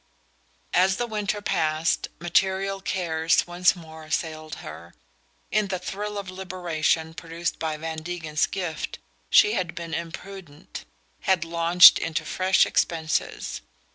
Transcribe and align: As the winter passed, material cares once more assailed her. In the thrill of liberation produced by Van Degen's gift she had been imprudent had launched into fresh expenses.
As 0.73 0.95
the 0.95 1.05
winter 1.05 1.43
passed, 1.43 2.07
material 2.19 2.81
cares 2.81 3.45
once 3.45 3.75
more 3.75 4.03
assailed 4.05 4.55
her. 4.65 4.95
In 5.51 5.67
the 5.67 5.77
thrill 5.77 6.17
of 6.17 6.31
liberation 6.31 7.13
produced 7.13 7.59
by 7.59 7.77
Van 7.77 7.99
Degen's 7.99 8.47
gift 8.47 8.97
she 9.29 9.51
had 9.53 9.75
been 9.75 9.93
imprudent 9.93 10.85
had 11.19 11.45
launched 11.45 11.99
into 11.99 12.25
fresh 12.25 12.65
expenses. 12.65 13.61